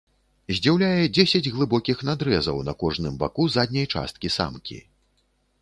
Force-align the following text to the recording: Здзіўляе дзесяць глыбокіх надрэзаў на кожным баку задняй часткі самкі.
Здзіўляе 0.59 1.03
дзесяць 1.17 1.51
глыбокіх 1.57 2.01
надрэзаў 2.11 2.63
на 2.71 2.77
кожным 2.85 3.21
баку 3.23 3.49
задняй 3.57 3.87
часткі 3.97 4.35
самкі. 4.39 4.83